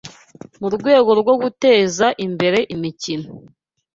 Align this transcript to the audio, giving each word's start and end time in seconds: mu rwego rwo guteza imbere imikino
mu 0.61 0.67
rwego 0.75 1.11
rwo 1.21 1.33
guteza 1.41 2.05
imbere 2.25 2.59
imikino 2.73 3.29